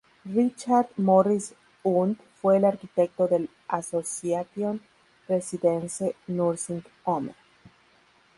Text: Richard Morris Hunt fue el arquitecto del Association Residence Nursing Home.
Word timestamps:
Richard 0.25 0.87
Morris 0.97 1.53
Hunt 1.83 2.19
fue 2.41 2.57
el 2.57 2.65
arquitecto 2.65 3.27
del 3.27 3.47
Association 3.67 4.81
Residence 5.27 6.15
Nursing 6.25 6.83
Home. 7.03 7.35